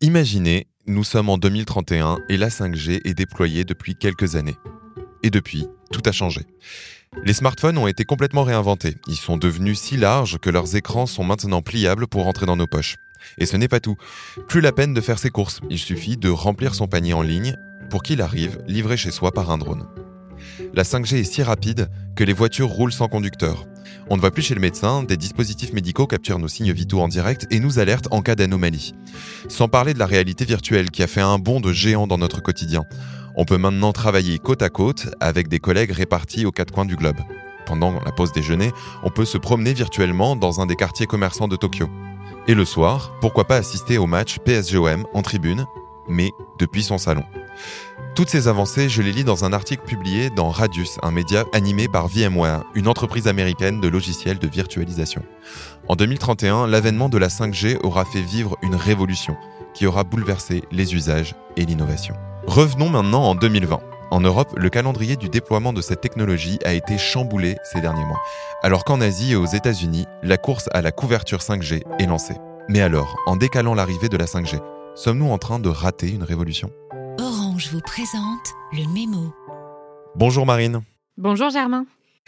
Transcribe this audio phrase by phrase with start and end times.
[0.00, 4.54] Imaginez, nous sommes en 2031 et la 5G est déployée depuis quelques années.
[5.24, 6.42] Et depuis, tout a changé.
[7.24, 8.94] Les smartphones ont été complètement réinventés.
[9.08, 12.68] Ils sont devenus si larges que leurs écrans sont maintenant pliables pour rentrer dans nos
[12.68, 12.94] poches.
[13.38, 13.96] Et ce n'est pas tout.
[14.46, 15.60] Plus la peine de faire ses courses.
[15.68, 17.56] Il suffit de remplir son panier en ligne
[17.90, 19.88] pour qu'il arrive livré chez soi par un drone.
[20.74, 23.66] La 5G est si rapide que les voitures roulent sans conducteur.
[24.10, 27.08] On ne va plus chez le médecin, des dispositifs médicaux capturent nos signes vitaux en
[27.08, 28.94] direct et nous alertent en cas d'anomalie.
[29.48, 32.40] Sans parler de la réalité virtuelle qui a fait un bond de géant dans notre
[32.40, 32.84] quotidien.
[33.36, 36.96] On peut maintenant travailler côte à côte avec des collègues répartis aux quatre coins du
[36.96, 37.18] globe.
[37.66, 38.72] Pendant la pause déjeuner,
[39.02, 41.88] on peut se promener virtuellement dans un des quartiers commerçants de Tokyo.
[42.46, 45.66] Et le soir, pourquoi pas assister au match PSGOM en tribune,
[46.08, 47.24] mais depuis son salon.
[48.14, 51.86] Toutes ces avancées, je les lis dans un article publié dans Radius, un média animé
[51.88, 55.22] par VMware, une entreprise américaine de logiciels de virtualisation.
[55.88, 59.36] En 2031, l'avènement de la 5G aura fait vivre une révolution
[59.74, 62.14] qui aura bouleversé les usages et l'innovation.
[62.46, 63.78] Revenons maintenant en 2020.
[64.10, 68.20] En Europe, le calendrier du déploiement de cette technologie a été chamboulé ces derniers mois,
[68.62, 72.36] alors qu'en Asie et aux États-Unis, la course à la couverture 5G est lancée.
[72.68, 74.60] Mais alors, en décalant l'arrivée de la 5G,
[74.94, 76.70] sommes-nous en train de rater une révolution?
[77.58, 79.34] Je vous présente le mémo.
[80.14, 80.82] Bonjour Marine.
[81.16, 81.86] Bonjour Germain.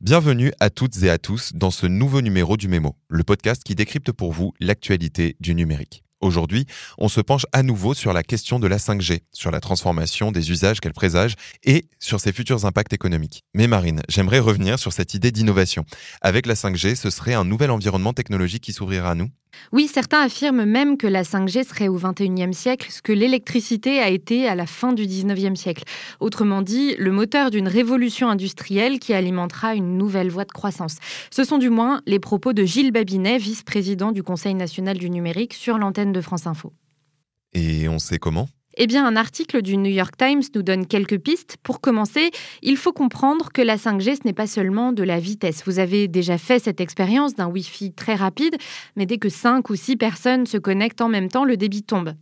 [0.00, 3.76] Bienvenue à toutes et à tous dans ce nouveau numéro du Mémo, le podcast qui
[3.76, 6.02] décrypte pour vous l'actualité du numérique.
[6.20, 6.66] Aujourd'hui,
[6.98, 10.50] on se penche à nouveau sur la question de la 5G, sur la transformation des
[10.50, 13.44] usages qu'elle présage et sur ses futurs impacts économiques.
[13.54, 15.84] Mais Marine, j'aimerais revenir sur cette idée d'innovation.
[16.20, 19.28] Avec la 5G, ce serait un nouvel environnement technologique qui s'ouvrira à nous
[19.72, 24.08] oui, certains affirment même que la 5G serait au 21e siècle ce que l'électricité a
[24.08, 25.84] été à la fin du 19e siècle.
[26.20, 30.96] Autrement dit, le moteur d'une révolution industrielle qui alimentera une nouvelle voie de croissance.
[31.30, 35.54] Ce sont du moins les propos de Gilles Babinet, vice-président du Conseil national du numérique,
[35.54, 36.72] sur l'antenne de France Info.
[37.54, 38.48] Et on sait comment?
[38.76, 41.56] Eh bien, un article du New York Times nous donne quelques pistes.
[41.62, 42.30] Pour commencer,
[42.62, 45.62] il faut comprendre que la 5G, ce n'est pas seulement de la vitesse.
[45.66, 48.56] Vous avez déjà fait cette expérience d'un Wi-Fi très rapide,
[48.96, 52.14] mais dès que 5 ou 6 personnes se connectent en même temps, le débit tombe.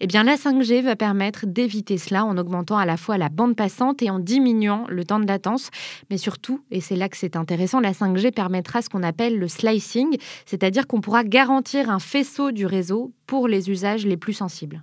[0.00, 3.56] Eh bien, la 5G va permettre d'éviter cela en augmentant à la fois la bande
[3.56, 5.70] passante et en diminuant le temps de latence.
[6.10, 9.48] Mais surtout, et c'est là que c'est intéressant, la 5G permettra ce qu'on appelle le
[9.48, 10.16] slicing,
[10.46, 14.82] c'est-à-dire qu'on pourra garantir un faisceau du réseau pour les usages les plus sensibles.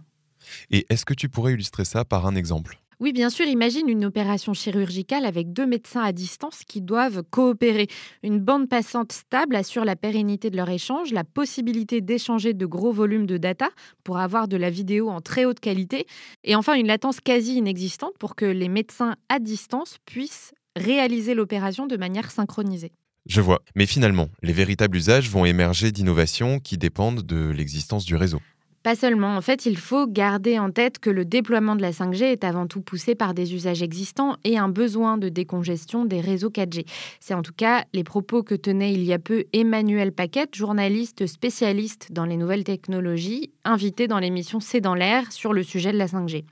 [0.71, 2.79] Et est-ce que tu pourrais illustrer ça par un exemple?
[3.01, 7.87] Oui, bien sûr, imagine une opération chirurgicale avec deux médecins à distance qui doivent coopérer.
[8.23, 12.93] Une bande passante stable assure la pérennité de leur échange, la possibilité d'échanger de gros
[12.93, 13.69] volumes de data
[14.05, 16.05] pour avoir de la vidéo en très haute qualité,
[16.45, 21.87] et enfin une latence quasi inexistante pour que les médecins à distance puissent réaliser l'opération
[21.87, 22.93] de manière synchronisée.
[23.25, 23.61] Je vois.
[23.75, 28.39] Mais finalement, les véritables usages vont émerger d'innovations qui dépendent de l'existence du réseau.
[28.85, 32.21] Pas seulement, en fait, il faut garder en tête que le déploiement de la 5G
[32.25, 36.51] est avant tout poussé par des usages existants et un besoin de décongestion des réseaux
[36.51, 36.85] 4G.
[37.19, 41.25] C'est en tout cas les propos que tenait il y a peu Emmanuel Paquette, journaliste
[41.25, 45.97] spécialiste dans les nouvelles technologies, invité dans l'émission C'est dans l'air sur le sujet de
[45.97, 46.43] la 5G.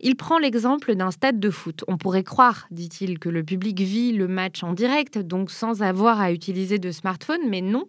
[0.00, 1.84] Il prend l'exemple d'un stade de foot.
[1.88, 6.20] On pourrait croire, dit-il, que le public vit le match en direct, donc sans avoir
[6.20, 7.84] à utiliser de smartphone, mais non.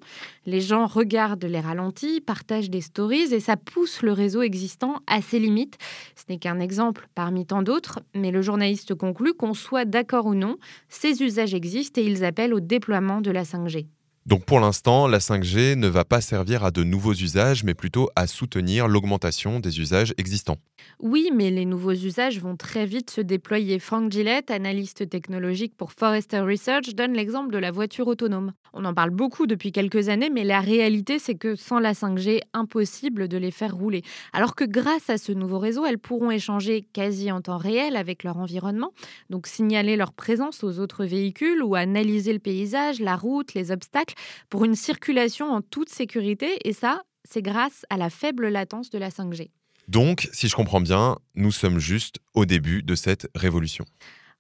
[0.46, 5.22] Les gens regardent les ralentis, partagent des stories et ça pousse le réseau existant à
[5.22, 5.78] ses limites.
[6.16, 10.36] Ce n'est qu'un exemple parmi tant d'autres, mais le journaliste conclut qu'on soit d'accord ou
[10.36, 10.58] non,
[10.90, 13.88] ces usages existent et ils appellent au déploiement de la 5G.
[14.26, 18.10] Donc pour l'instant, la 5G ne va pas servir à de nouveaux usages, mais plutôt
[18.16, 20.58] à soutenir l'augmentation des usages existants.
[21.00, 23.78] Oui, mais les nouveaux usages vont très vite se déployer.
[23.78, 28.54] Frank Gillette, analyste technologique pour Forrester Research, donne l'exemple de la voiture autonome.
[28.74, 32.42] On en parle beaucoup depuis quelques années, mais la réalité, c'est que sans la 5G,
[32.54, 34.04] impossible de les faire rouler.
[34.34, 38.24] Alors que grâce à ce nouveau réseau, elles pourront échanger quasi en temps réel avec
[38.24, 38.92] leur environnement,
[39.30, 44.15] donc signaler leur présence aux autres véhicules ou analyser le paysage, la route, les obstacles
[44.50, 46.58] pour une circulation en toute sécurité.
[46.64, 49.50] Et ça, c'est grâce à la faible latence de la 5G.
[49.88, 53.86] Donc, si je comprends bien, nous sommes juste au début de cette révolution.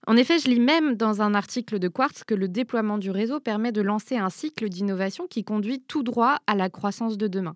[0.07, 3.39] En effet, je lis même dans un article de Quartz que le déploiement du réseau
[3.39, 7.55] permet de lancer un cycle d'innovation qui conduit tout droit à la croissance de demain.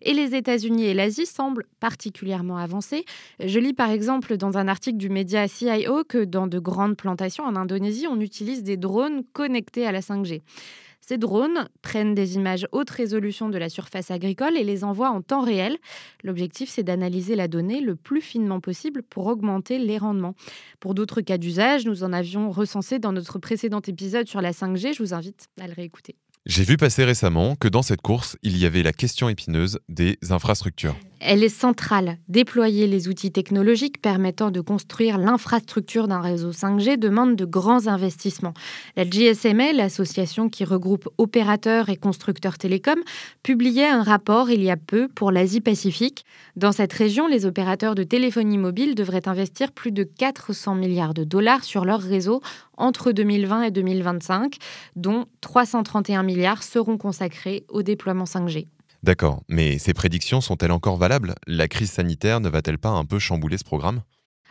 [0.00, 3.04] Et les États-Unis et l'Asie semblent particulièrement avancés.
[3.38, 7.44] Je lis par exemple dans un article du média CIO que dans de grandes plantations
[7.44, 10.40] en Indonésie, on utilise des drones connectés à la 5G.
[11.10, 15.22] Ces drones prennent des images haute résolution de la surface agricole et les envoient en
[15.22, 15.76] temps réel.
[16.22, 20.36] L'objectif, c'est d'analyser la donnée le plus finement possible pour augmenter les rendements.
[20.78, 24.94] Pour d'autres cas d'usage, nous en avions recensé dans notre précédent épisode sur la 5G.
[24.94, 26.14] Je vous invite à le réécouter.
[26.46, 30.16] J'ai vu passer récemment que dans cette course, il y avait la question épineuse des
[30.30, 30.94] infrastructures.
[31.22, 32.16] Elle est centrale.
[32.28, 38.54] Déployer les outils technologiques permettant de construire l'infrastructure d'un réseau 5G demande de grands investissements.
[38.96, 43.02] La GSMA, l'association qui regroupe opérateurs et constructeurs télécoms,
[43.42, 46.24] publiait un rapport il y a peu pour l'Asie-Pacifique.
[46.56, 51.24] Dans cette région, les opérateurs de téléphonie mobile devraient investir plus de 400 milliards de
[51.24, 52.40] dollars sur leur réseau
[52.78, 54.56] entre 2020 et 2025,
[54.96, 58.68] dont 331 milliards seront consacrés au déploiement 5G.
[59.02, 61.34] D'accord, mais ces prédictions sont-elles encore valables?
[61.46, 64.02] La crise sanitaire ne va-t-elle pas un peu chambouler ce programme?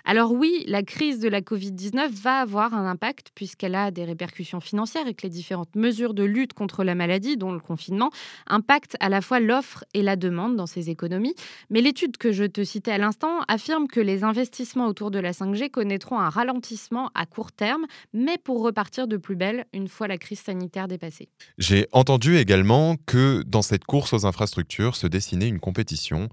[0.10, 4.60] Alors oui, la crise de la Covid-19 va avoir un impact puisqu'elle a des répercussions
[4.60, 8.10] financières et que les différentes mesures de lutte contre la maladie, dont le confinement,
[8.48, 11.36] impactent à la fois l'offre et la demande dans ces économies.
[11.70, 15.32] Mais l'étude que je te citais à l'instant affirme que les investissements autour de la
[15.32, 20.08] 5G connaîtront un ralentissement à court terme, mais pour repartir de plus belle une fois
[20.08, 21.30] la crise sanitaire dépassée.
[21.60, 26.30] J'ai entendu également que dans cette course aux infrastructures se dessinait une compétition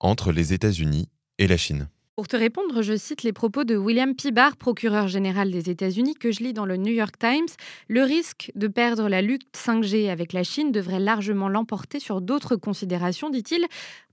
[0.00, 1.08] entre les États-Unis
[1.38, 1.88] et la Chine.
[2.16, 6.30] Pour te répondre, je cite les propos de William Pibar, procureur général des États-Unis, que
[6.30, 7.48] je lis dans le New York Times.
[7.88, 12.54] Le risque de perdre la lutte 5G avec la Chine devrait largement l'emporter sur d'autres
[12.54, 13.66] considérations, dit-il.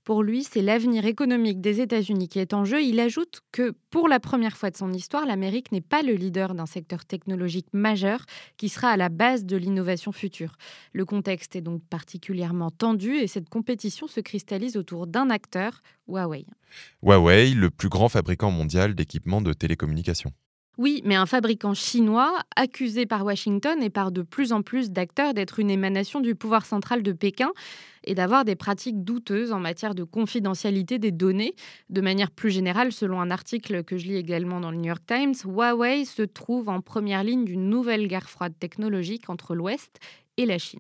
[0.04, 2.82] Pour lui, c'est l'avenir économique des États-Unis qui est en jeu.
[2.82, 6.56] Il ajoute que pour la première fois de son histoire, l'Amérique n'est pas le leader
[6.56, 8.26] d'un secteur technologique majeur
[8.58, 10.56] qui sera à la base de l'innovation future.
[10.94, 16.48] Le contexte est donc particulièrement tendu et cette compétition se cristallise autour d'un acteur, Huawei.
[17.04, 20.34] Huawei, le plus grand fabricant mondial d'équipements de télécommunications.
[20.78, 25.34] Oui, mais un fabricant chinois accusé par Washington et par de plus en plus d'acteurs
[25.34, 27.52] d'être une émanation du pouvoir central de Pékin
[28.06, 31.56] et d'avoir des pratiques douteuses en matière de confidentialité des données.
[31.90, 35.04] De manière plus générale, selon un article que je lis également dans le New York
[35.06, 40.00] Times, Huawei se trouve en première ligne d'une nouvelle guerre froide technologique entre l'Ouest
[40.38, 40.80] et la Chine.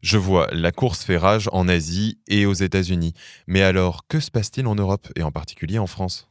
[0.00, 3.12] Je vois, la course fait rage en Asie et aux États-Unis.
[3.48, 6.27] Mais alors, que se passe-t-il en Europe et en particulier en France?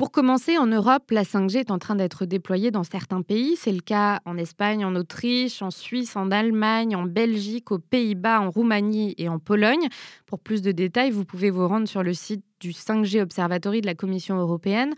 [0.00, 3.56] Pour commencer, en Europe, la 5G est en train d'être déployée dans certains pays.
[3.58, 8.40] C'est le cas en Espagne, en Autriche, en Suisse, en Allemagne, en Belgique, aux Pays-Bas,
[8.40, 9.88] en Roumanie et en Pologne.
[10.24, 13.86] Pour plus de détails, vous pouvez vous rendre sur le site du 5G Observatory de
[13.86, 14.94] la Commission européenne.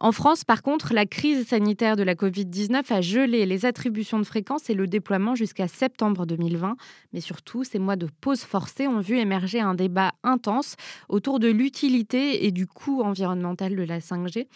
[0.00, 4.24] En France, par contre, la crise sanitaire de la Covid-19 a gelé les attributions de
[4.24, 6.76] fréquences et le déploiement jusqu'à septembre 2020.
[7.12, 10.76] Mais surtout, ces mois de pause forcée ont vu émerger un débat intense
[11.08, 14.46] autour de l'utilité et du coût environnemental de la 5G,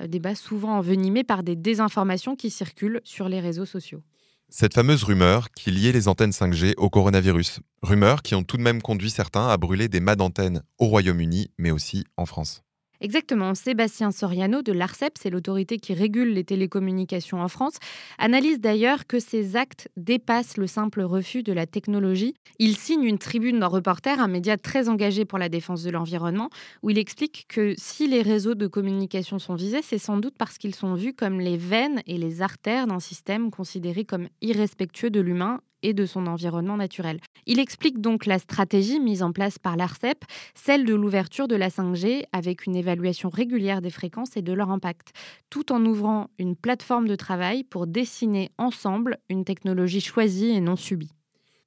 [0.00, 4.02] euh, débat souvent envenimé par des désinformations qui circulent sur les réseaux sociaux.
[4.50, 7.58] Cette fameuse rumeur qui liait les antennes 5G au coronavirus.
[7.82, 11.50] Rumeurs qui ont tout de même conduit certains à brûler des mâts d'antennes au Royaume-Uni,
[11.58, 12.62] mais aussi en France.
[13.02, 13.56] Exactement.
[13.56, 17.74] Sébastien Soriano de l'ARCEP, c'est l'autorité qui régule les télécommunications en France,
[18.16, 22.34] analyse d'ailleurs que ces actes dépassent le simple refus de la technologie.
[22.60, 26.48] Il signe une tribune dans Reporter, un média très engagé pour la défense de l'environnement,
[26.84, 30.56] où il explique que si les réseaux de communication sont visés, c'est sans doute parce
[30.56, 35.20] qu'ils sont vus comme les veines et les artères d'un système considéré comme irrespectueux de
[35.20, 37.20] l'humain et de son environnement naturel.
[37.46, 40.24] Il explique donc la stratégie mise en place par l'ARCEP,
[40.54, 44.70] celle de l'ouverture de la 5G avec une évaluation régulière des fréquences et de leur
[44.70, 45.12] impact,
[45.50, 50.76] tout en ouvrant une plateforme de travail pour dessiner ensemble une technologie choisie et non
[50.76, 51.12] subie.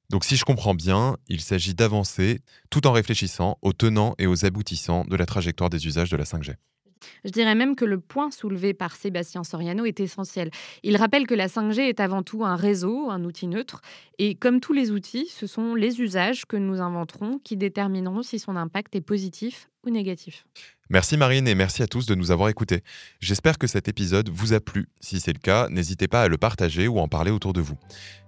[0.10, 2.40] Donc si je comprends bien, il s'agit d'avancer
[2.70, 6.26] tout en réfléchissant aux tenants et aux aboutissants de la trajectoire des usages de la
[6.26, 6.56] 5G.
[7.24, 10.52] Je dirais même que le point soulevé par Sébastien Soriano est essentiel.
[10.84, 13.82] Il rappelle que la 5G est avant tout un réseau, un outil neutre,
[14.18, 18.40] et comme tous les outils, ce sont les usages que nous inventerons qui détermineront si
[18.40, 20.46] son impact est positif ou négatif.
[20.90, 22.82] Merci Marine et merci à tous de nous avoir écoutés.
[23.20, 24.88] J'espère que cet épisode vous a plu.
[25.00, 27.78] Si c'est le cas, n'hésitez pas à le partager ou en parler autour de vous.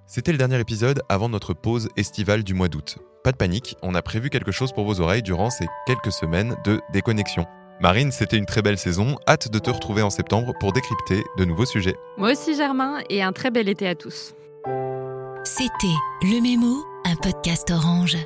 [0.08, 2.98] C'était le dernier épisode avant notre pause estivale du mois d'août.
[3.24, 6.56] Pas de panique, on a prévu quelque chose pour vos oreilles durant ces quelques semaines
[6.66, 7.46] de déconnexion.
[7.80, 9.18] Marine, c'était une très belle saison.
[9.28, 11.96] Hâte de te retrouver en septembre pour décrypter de nouveaux sujets.
[12.18, 14.34] Moi aussi, Germain, et un très bel été à tous.
[15.44, 15.88] C'était
[16.24, 18.18] Le Mémo, un podcast orange.